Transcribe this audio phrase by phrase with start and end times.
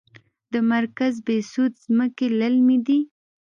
[0.53, 2.99] د مرکز بهسود ځمکې للمي دي